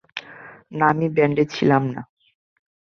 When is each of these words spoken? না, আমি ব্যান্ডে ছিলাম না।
না, 0.71 0.85
আমি 0.91 1.07
ব্যান্ডে 1.15 1.43
ছিলাম 1.53 1.83
না। 1.93 2.01